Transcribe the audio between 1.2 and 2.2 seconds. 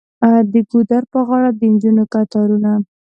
غاړه د نجونو